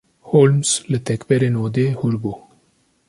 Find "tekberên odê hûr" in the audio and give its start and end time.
1.07-2.15